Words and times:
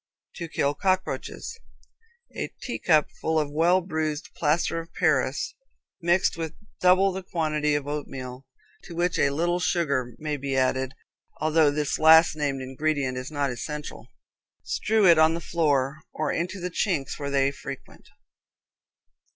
To 0.37 0.47
Kill 0.47 0.73
Cockroaches. 0.73 1.59
A 2.35 2.51
teacupful 2.63 3.37
of 3.39 3.51
well 3.51 3.81
bruised 3.81 4.33
plaster 4.33 4.79
of 4.79 4.91
Paris, 4.95 5.53
mixed 6.01 6.35
with 6.35 6.55
double 6.79 7.11
the 7.11 7.21
quantity 7.21 7.75
of 7.75 7.85
oatmeal, 7.87 8.47
to 8.85 8.95
which 8.95 9.19
a 9.19 9.29
little 9.29 9.59
sugar 9.59 10.15
may 10.17 10.37
be 10.37 10.57
added, 10.57 10.95
although 11.37 11.69
this 11.69 11.99
last 11.99 12.35
named 12.35 12.63
ingredient 12.63 13.15
is 13.15 13.29
not 13.29 13.51
essential. 13.51 14.07
Strew 14.63 15.05
it 15.05 15.19
on 15.19 15.35
the 15.35 15.39
floor, 15.39 15.99
or 16.11 16.31
into 16.31 16.59
the 16.59 16.71
chinks 16.71 17.19
where 17.19 17.29
they 17.29 17.51
frequent. 17.51 18.09